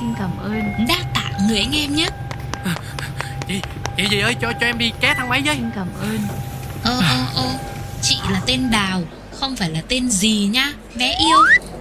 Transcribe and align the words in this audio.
Xin 0.00 0.08
cảm 0.18 0.30
ơn. 0.42 0.62
Đa 0.88 0.96
tạ 1.14 1.30
người 1.48 1.58
anh 1.58 1.76
em 1.76 1.96
nhé. 1.96 2.08
Chị, 3.48 3.60
chị 3.96 4.04
gì 4.10 4.20
ơi 4.20 4.34
cho 4.40 4.52
cho 4.60 4.66
em 4.66 4.78
đi 4.78 4.92
ké 5.00 5.14
thang 5.14 5.28
máy 5.28 5.42
với. 5.44 5.56
Xin 5.56 5.70
cảm 5.74 5.86
ơn. 6.00 6.18
Ơ 6.84 7.00
ơ 7.08 7.24
ơ 7.34 7.48
Chị 8.02 8.16
là 8.30 8.40
tên 8.46 8.70
Đào 8.70 9.02
Không 9.40 9.56
phải 9.56 9.70
là 9.70 9.80
tên 9.88 10.10
gì 10.10 10.48
nhá 10.52 10.72
Bé 10.94 11.16
yêu 11.20 11.38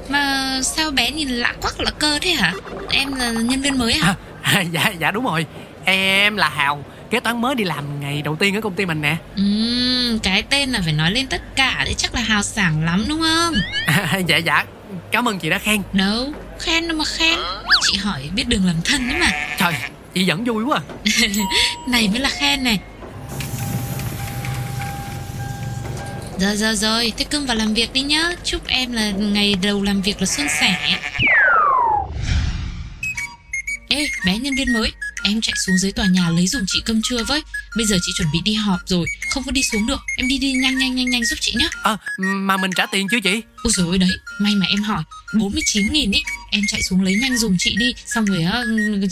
Mà 0.09 0.51
sao 0.63 0.91
bé 0.91 1.11
nhìn 1.11 1.29
lạ 1.29 1.53
quắc 1.61 1.79
lạ 1.79 1.91
cơ 1.99 2.19
thế 2.21 2.31
hả? 2.31 2.53
Em 2.89 3.15
là 3.15 3.31
nhân 3.31 3.61
viên 3.61 3.77
mới 3.77 3.93
hả? 3.93 4.15
À, 4.41 4.61
Dạ 4.61 4.93
dạ 4.99 5.11
đúng 5.11 5.25
rồi. 5.25 5.45
Em 5.85 6.37
là 6.37 6.49
Hào 6.49 6.83
Kế 7.09 7.19
toán 7.19 7.41
mới 7.41 7.55
đi 7.55 7.63
làm 7.63 7.99
ngày 7.99 8.21
đầu 8.21 8.35
tiên 8.35 8.55
ở 8.55 8.61
công 8.61 8.73
ty 8.73 8.85
mình 8.85 9.01
nè. 9.01 9.15
Ừm, 9.35 10.19
cái 10.23 10.43
tên 10.43 10.69
là 10.69 10.81
phải 10.83 10.93
nói 10.93 11.11
lên 11.11 11.27
tất 11.27 11.55
cả 11.55 11.81
Đấy 11.85 11.93
chắc 11.97 12.15
là 12.15 12.21
hào 12.21 12.43
sảng 12.43 12.85
lắm 12.85 13.05
đúng 13.09 13.21
không? 13.21 13.53
À, 13.87 14.17
Dạ 14.27 14.37
dạ 14.37 14.65
Cảm 15.11 15.27
ơn 15.27 15.39
chị 15.39 15.49
đã 15.49 15.57
khen. 15.57 15.81
Đâu 15.93 16.33
Khen 16.59 16.87
đâu 16.87 16.97
mà 16.97 17.05
khen. 17.05 17.39
Chị 17.81 17.97
hỏi 17.97 18.29
biết 18.35 18.47
đường 18.47 18.65
làm 18.65 18.75
thân 18.83 19.09
đấy 19.09 19.17
mà. 19.19 19.31
Trời 19.59 19.73
chị 20.13 20.29
vẫn 20.29 20.43
vui 20.43 20.63
quá 20.63 20.81
Này 21.87 22.07
mới 22.07 22.19
là 22.19 22.29
khen 22.29 22.63
này. 22.63 22.79
Rồi 26.39 26.55
rồi 26.55 26.75
rồi 26.75 27.13
Thế 27.17 27.25
cưng 27.25 27.45
vào 27.45 27.57
làm 27.57 27.73
việc 27.73 27.93
đi 27.93 28.01
nhá. 28.01 28.31
Chúc 28.43 28.67
em 28.67 28.91
là 28.91 29.11
ngày 29.11 29.55
đầu 29.61 29.83
làm 29.83 30.01
việc 30.01 30.19
là 30.19 30.25
suôn 30.25 30.47
sẻ. 30.59 30.99
Ê 33.89 34.07
bé 34.25 34.37
nhân 34.37 34.55
viên 34.57 34.73
mới 34.73 34.91
Em 35.27 35.41
chạy 35.41 35.53
xuống 35.65 35.77
dưới 35.77 35.91
tòa 35.91 36.05
nhà 36.05 36.29
lấy 36.29 36.47
dùng 36.47 36.63
chị 36.67 36.81
cơm 36.85 37.01
trưa 37.03 37.23
với. 37.23 37.41
Bây 37.75 37.85
giờ 37.85 37.97
chị 38.01 38.11
chuẩn 38.17 38.31
bị 38.33 38.39
đi 38.45 38.53
họp 38.53 38.79
rồi 38.85 39.05
Không 39.29 39.43
có 39.43 39.51
đi 39.51 39.61
xuống 39.71 39.87
được. 39.87 39.99
Em 40.17 40.27
đi 40.27 40.37
đi 40.37 40.51
nhanh 40.51 40.77
nhanh 40.77 40.95
nhanh 40.95 41.09
nhanh 41.09 41.25
giúp 41.25 41.35
chị 41.41 41.53
nhá. 41.57 41.69
À, 41.83 41.97
Mà 42.17 42.57
mình 42.57 42.71
trả 42.75 42.85
tiền 42.85 43.07
chưa 43.11 43.19
chị? 43.19 43.41
Ôi 43.63 43.73
dồi 43.75 43.87
ôi 43.87 43.97
đấy 43.97 44.09
May 44.39 44.55
mà 44.55 44.65
em 44.65 44.83
hỏi. 44.83 45.03
49 45.33 45.93
nghìn 45.93 46.11
ý 46.11 46.21
Em 46.51 46.61
chạy 46.67 46.81
xuống 46.83 47.01
lấy 47.01 47.15
nhanh 47.21 47.37
dùng 47.37 47.55
chị 47.59 47.75
đi 47.77 47.93
Xong 48.05 48.25
rồi 48.25 48.43
á, 48.43 48.63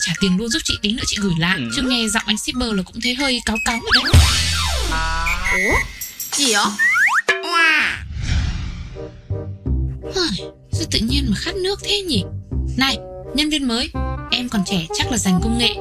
trả 0.06 0.14
tiền 0.20 0.38
luôn 0.38 0.50
giúp 0.50 0.62
chị 0.66 0.74
tí 0.82 0.92
nữa 0.92 1.04
chị 1.08 1.18
gửi 1.20 1.34
lại. 1.40 1.60
Chứ 1.76 1.82
nghe 1.82 2.08
giọng 2.08 2.24
anh 2.26 2.38
shipper 2.38 2.74
là 2.74 2.84
cũng 2.84 3.02
thấy 3.02 3.16
hơi 3.16 3.40
cáo 3.46 3.58
cáo 3.66 3.80
rồi 3.94 4.04
đấy. 4.04 4.14
Ủa? 5.54 5.76
Gì 6.38 6.54
vậy? 6.54 6.64
Sao 10.72 10.86
tự 10.92 11.00
nhiên 11.00 11.26
mà 11.30 11.38
khát 11.40 11.56
nước 11.56 11.80
thế 11.84 12.02
nhỉ? 12.02 12.24
Này 12.78 12.98
nhân 13.36 13.50
viên 13.50 13.68
mới 13.68 13.90
Em 14.32 14.50
còn 14.50 14.62
trẻ 14.66 14.88
chắc 14.98 15.12
là 15.12 15.18
dành 15.18 15.40
công 15.44 15.58
nghệ 15.58 15.76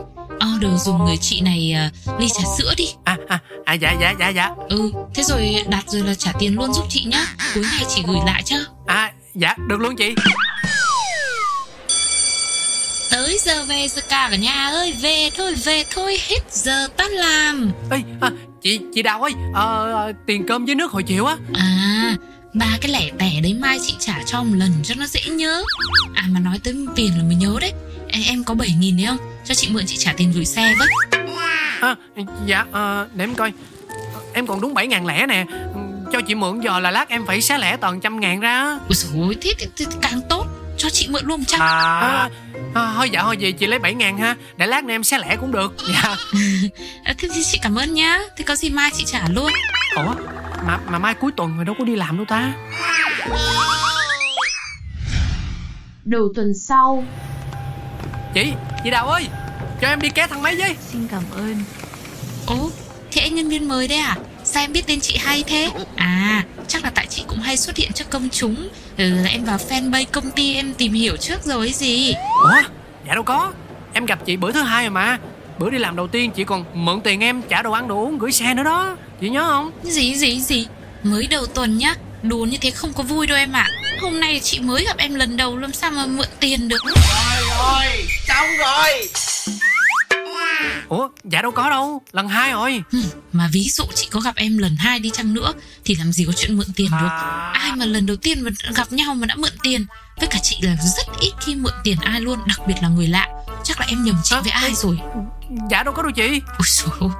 Order 0.54 0.82
dùng 0.84 1.04
người 1.04 1.16
chị 1.20 1.40
này 1.40 1.74
uh, 2.06 2.20
ly 2.20 2.28
trà 2.28 2.44
sữa 2.58 2.74
đi. 2.76 2.84
À, 3.04 3.16
à, 3.28 3.38
à 3.64 3.72
dạ 3.72 3.94
dạ 4.00 4.14
dạ 4.20 4.28
dạ. 4.28 4.50
Ừ 4.68 4.92
Thế 5.14 5.22
rồi 5.22 5.64
đặt 5.68 5.84
rồi 5.86 6.02
là 6.02 6.14
trả 6.14 6.32
tiền 6.38 6.54
luôn 6.54 6.74
giúp 6.74 6.84
chị 6.88 7.04
nhá. 7.04 7.26
Cuối 7.54 7.64
ngày 7.72 7.84
chị 7.88 8.02
gửi 8.06 8.18
lại 8.26 8.42
cho. 8.42 8.56
À 8.86 9.12
dạ 9.34 9.54
được 9.68 9.80
luôn 9.80 9.96
chị. 9.96 10.14
Tới 13.10 13.38
giờ 13.40 13.64
về 13.64 13.88
rồi 13.88 14.02
cả 14.08 14.28
cả 14.30 14.36
nhà 14.36 14.68
ơi 14.68 14.94
Về 15.00 15.30
thôi 15.36 15.54
về 15.64 15.84
thôi 15.90 16.18
hết 16.28 16.38
giờ 16.50 16.88
tắt 16.96 17.10
làm. 17.10 17.72
Ê, 17.90 17.98
à, 18.20 18.30
chị 18.62 18.80
chị 18.94 19.02
Đào 19.02 19.22
ơi 19.22 19.32
à, 19.54 19.64
tiền 20.26 20.46
cơm 20.48 20.66
với 20.66 20.74
nước 20.74 20.92
hồi 20.92 21.02
chiều 21.02 21.26
á. 21.26 21.36
À 21.54 22.16
ba 22.54 22.78
cái 22.80 22.90
lẻ 22.90 23.10
tẻ 23.18 23.40
đấy 23.42 23.54
mai 23.54 23.78
chị 23.86 23.94
trả 23.98 24.14
cho 24.26 24.42
một 24.42 24.54
lần 24.56 24.70
cho 24.82 24.94
nó 24.98 25.06
dễ 25.06 25.20
nhớ. 25.30 25.62
À 26.14 26.24
mà 26.28 26.40
nói 26.40 26.58
tới 26.64 26.74
tiền 26.96 27.12
là 27.18 27.24
mới 27.24 27.34
nhớ 27.34 27.56
đấy 27.60 27.72
em, 28.14 28.22
em 28.26 28.44
có 28.44 28.54
7 28.54 28.68
nghìn 28.78 28.96
đấy 28.96 29.06
không? 29.06 29.18
Cho 29.44 29.54
chị 29.54 29.68
mượn 29.70 29.84
chị 29.86 29.96
trả 29.98 30.12
tiền 30.16 30.32
gửi 30.32 30.44
xe 30.44 30.74
với. 30.78 30.88
À, 31.80 31.96
Dạ 32.46 32.64
à, 32.72 33.04
để 33.14 33.24
em 33.24 33.34
coi. 33.34 33.52
Em 34.32 34.46
còn 34.46 34.60
đúng 34.60 34.74
7 34.74 34.86
ngàn 34.86 35.06
lẻ 35.06 35.26
nè. 35.26 35.44
Cho 36.12 36.20
chị 36.20 36.34
mượn 36.34 36.60
giờ 36.60 36.80
là 36.80 36.90
lát 36.90 37.08
em 37.08 37.26
phải 37.26 37.40
xé 37.40 37.58
lẻ 37.58 37.76
toàn 37.76 38.00
trăm 38.00 38.20
ngàn 38.20 38.40
ra. 38.40 38.62
Ôi 38.88 38.94
dồi 38.94 39.12
ôi, 39.26 39.36
thế, 39.40 39.52
thế, 39.58 39.66
thế 39.76 39.84
càng 40.02 40.20
tốt. 40.28 40.46
Cho 40.78 40.90
chị 40.90 41.08
mượn 41.10 41.24
luôn 41.26 41.44
trăm. 41.44 41.60
À, 41.60 41.66
à, 42.00 42.28
à, 42.74 42.92
Thôi 42.96 43.10
dạ 43.10 43.22
thôi 43.22 43.36
gì 43.36 43.52
chị 43.52 43.66
lấy 43.66 43.78
7 43.78 43.94
ngàn 43.94 44.18
ha. 44.18 44.36
Để 44.56 44.66
lát 44.66 44.84
nữa 44.84 44.94
em 44.94 45.04
xé 45.04 45.18
lẻ 45.18 45.36
cũng 45.40 45.52
được. 45.52 45.74
Dạ. 45.94 46.16
À, 47.04 47.14
Thế 47.18 47.28
thì 47.34 47.42
chị 47.44 47.58
cảm 47.62 47.74
ơn 47.78 47.94
nhá. 47.94 48.18
Thế 48.36 48.44
có 48.44 48.56
gì 48.56 48.70
mai 48.70 48.90
chị 48.96 49.04
trả 49.06 49.28
luôn. 49.28 49.50
Ủa? 49.96 50.14
Mà, 50.66 50.78
mà 50.88 50.98
mai 50.98 51.14
cuối 51.14 51.30
tuần 51.36 51.56
rồi 51.56 51.64
đâu 51.64 51.74
có 51.78 51.84
đi 51.84 51.96
làm 51.96 52.16
đâu 52.16 52.26
ta. 52.28 52.52
Đầu 56.04 56.28
tuần 56.34 56.52
sau 56.54 57.04
Chị, 58.34 58.52
chị 58.84 58.90
Đào 58.90 59.08
ơi 59.08 59.26
Cho 59.80 59.88
em 59.88 60.00
đi 60.00 60.08
ké 60.08 60.26
thang 60.26 60.42
máy 60.42 60.56
với. 60.56 60.76
Xin 60.92 61.08
cảm 61.10 61.22
ơn. 61.36 61.56
Ồ, 62.46 62.70
thế 63.12 63.20
anh 63.22 63.34
nhân 63.34 63.48
viên 63.48 63.68
mới 63.68 63.88
đấy 63.88 63.98
à? 63.98 64.16
Sao 64.44 64.64
em 64.64 64.72
biết 64.72 64.86
tên 64.86 65.00
chị 65.00 65.16
hay 65.16 65.42
thế? 65.46 65.70
À, 65.96 66.44
chắc 66.68 66.84
là 66.84 66.90
tại 66.94 67.06
chị 67.10 67.24
cũng 67.28 67.38
hay 67.38 67.56
xuất 67.56 67.76
hiện 67.76 67.92
trước 67.92 68.10
công 68.10 68.28
chúng. 68.32 68.68
Ừ, 68.96 69.24
Em 69.28 69.44
vào 69.44 69.58
fanpage 69.68 70.04
công 70.12 70.30
ty 70.30 70.54
em 70.54 70.74
tìm 70.74 70.92
hiểu 70.92 71.16
trước 71.16 71.44
rồi 71.44 71.66
ấy 71.66 71.72
gì. 71.72 72.14
Ủa, 72.42 72.62
dạ 73.08 73.14
đâu 73.14 73.22
có. 73.22 73.52
Em 73.92 74.06
gặp 74.06 74.18
chị 74.26 74.36
bữa 74.36 74.52
thứ 74.52 74.62
hai 74.62 74.84
rồi 74.84 74.90
mà. 74.90 75.18
Bữa 75.58 75.70
đi 75.70 75.78
làm 75.78 75.96
đầu 75.96 76.08
tiên 76.08 76.30
chị 76.30 76.44
còn 76.44 76.64
mượn 76.74 77.00
tiền 77.00 77.20
em 77.20 77.42
trả 77.42 77.62
đồ 77.62 77.72
ăn 77.72 77.88
đồ 77.88 77.96
uống 77.96 78.18
gửi 78.18 78.32
xe 78.32 78.54
nữa 78.54 78.62
đó. 78.62 78.96
Chị 79.20 79.28
nhớ 79.28 79.44
không? 79.46 79.70
Gì 79.82 80.14
gì 80.14 80.40
gì? 80.40 80.66
Mới 81.02 81.26
đầu 81.26 81.46
tuần 81.46 81.78
nhá. 81.78 81.94
Đùa 82.22 82.44
như 82.44 82.56
thế 82.60 82.70
không 82.70 82.92
có 82.92 83.02
vui 83.02 83.26
đâu 83.26 83.38
em 83.38 83.52
ạ. 83.52 83.68
à. 83.70 83.83
Hôm 84.02 84.20
nay 84.20 84.40
chị 84.42 84.60
mới 84.60 84.84
gặp 84.84 84.96
em 84.96 85.14
lần 85.14 85.36
đầu 85.36 85.56
Làm 85.56 85.72
sao 85.72 85.90
mà 85.90 86.06
mượn 86.06 86.28
tiền 86.40 86.68
được? 86.68 86.84
Rồi 86.84 87.44
rồi 87.58 88.06
Xong 88.28 88.46
rồi. 88.58 89.08
Ủa 90.88 91.08
dạ 91.24 91.42
đâu 91.42 91.50
có 91.50 91.70
đâu 91.70 92.02
Lần 92.12 92.28
hai 92.28 92.52
rồi. 92.52 92.82
Ừ, 92.92 92.98
Mà 93.32 93.48
ví 93.52 93.68
dụ 93.70 93.84
chị 93.94 94.08
có 94.10 94.20
gặp 94.20 94.36
em 94.36 94.58
lần 94.58 94.76
hai 94.76 94.98
đi 94.98 95.10
chăng 95.10 95.34
nữa 95.34 95.52
Thì 95.84 95.94
làm 95.94 96.12
gì 96.12 96.24
có 96.24 96.32
chuyện 96.36 96.56
mượn 96.56 96.66
tiền 96.76 96.90
được. 97.00 97.08
Ai 97.52 97.72
mà 97.76 97.84
lần 97.84 98.06
đầu 98.06 98.16
tiên 98.16 98.40
mà 98.40 98.50
gặp 98.74 98.92
nhau 98.92 99.14
mà 99.14 99.26
đã 99.26 99.34
mượn 99.34 99.52
tiền? 99.62 99.86
Với 100.18 100.28
cả 100.28 100.38
chị 100.42 100.56
là 100.60 100.76
rất 100.76 101.06
ít 101.20 101.32
khi 101.40 101.54
mượn 101.54 101.72
tiền 101.84 101.96
ai 102.00 102.20
luôn 102.20 102.38
Đặc 102.46 102.60
biệt 102.66 102.74
là 102.82 102.88
người 102.88 103.06
lạ. 103.06 103.28
Chắc 103.64 103.80
là 103.80 103.86
em 103.86 104.04
nhầm 104.04 104.16
chị 104.24 104.36
à, 104.36 104.40
với 104.40 104.50
ai 104.50 104.74
rồi? 104.74 104.98
Dạ 105.70 105.82
đâu 105.82 105.94
có 105.94 106.02
đâu 106.02 106.12
chị. 106.12 106.40
Ôi 106.58 106.66
dồi 106.66 107.10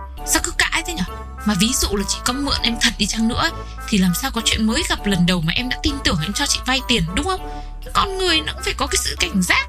mà 1.44 1.55
ví 1.60 1.72
dụ 1.81 1.88
là 1.97 2.05
chị 2.09 2.19
có 2.25 2.32
mượn 2.32 2.56
em 2.62 2.77
thật 2.81 2.91
đi 2.99 3.06
chăng 3.06 3.28
nữa 3.28 3.50
Thì 3.88 3.99
làm 3.99 4.12
sao 4.22 4.31
có 4.31 4.41
chuyện 4.44 4.66
mới 4.66 4.82
gặp 4.88 5.06
lần 5.06 5.27
đầu 5.27 5.41
mà 5.41 5.53
em 5.53 5.69
đã 5.69 5.77
tin 5.82 5.94
tưởng 6.05 6.19
em 6.22 6.32
cho 6.32 6.47
chị 6.47 6.59
vay 6.66 6.81
tiền 6.88 7.03
đúng 7.15 7.27
không? 7.27 7.65
Con 7.93 8.19
người 8.19 8.41
nó 8.41 8.53
cũng 8.53 8.62
phải 8.62 8.75
có 8.77 8.87
cái 8.87 8.97
sự 9.05 9.16
cảnh 9.21 9.43
giác. 9.43 9.69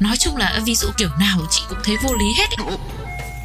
Nói 0.00 0.16
chung 0.16 0.36
là 0.36 0.60
ví 0.64 0.74
dụ 0.74 0.88
kiểu 0.96 1.08
nào 1.20 1.38
chị 1.50 1.62
cũng 1.68 1.78
thấy 1.84 1.96
vô 2.02 2.14
lý 2.14 2.26
hết 2.38 2.50
ấy. 2.50 2.76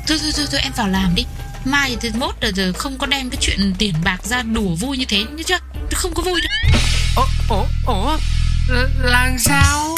Thôi 0.07 0.19
thôi 0.21 0.31
thôi, 0.35 0.45
thôi 0.51 0.61
em 0.63 0.71
vào 0.75 0.87
làm 0.87 1.15
đi. 1.15 1.25
Mai 1.65 1.97
thì 2.01 2.09
mốt 2.15 2.35
là 2.41 2.51
giờ 2.55 2.71
không 2.77 2.97
có 2.97 3.07
đem 3.07 3.29
cái 3.29 3.37
chuyện 3.41 3.73
tiền 3.77 3.93
bạc 4.03 4.23
ra 4.23 4.41
đùa 4.41 4.75
vui 4.75 4.97
như 4.97 5.05
thế 5.05 5.23
nữa 5.23 5.43
chưa? 5.45 5.57
Không 5.91 6.13
có 6.13 6.23
vui 6.23 6.41
đâu. 6.41 6.81
Ủa, 7.15 7.55
ủa, 7.55 7.65
ủa 7.85 8.17
làm 9.03 9.39
sao? 9.39 9.95